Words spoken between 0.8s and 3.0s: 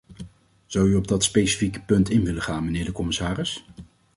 u op dat specifieke punt in willen gaan, mijnheer de